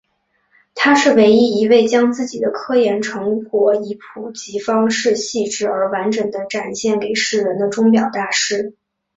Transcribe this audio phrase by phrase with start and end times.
[0.73, 8.73] 他是唯一一位将自己的科研成果以普及方式细致而完整地展现给世人的钟表大师。